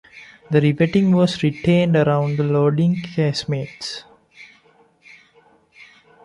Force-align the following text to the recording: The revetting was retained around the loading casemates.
The 0.49 0.59
revetting 0.59 1.11
was 1.11 1.43
retained 1.43 1.95
around 1.95 2.37
the 2.37 2.43
loading 2.43 2.95
casemates. 3.03 4.03